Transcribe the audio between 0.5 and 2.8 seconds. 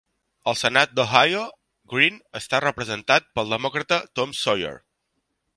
Al senat d'Ohio, Green està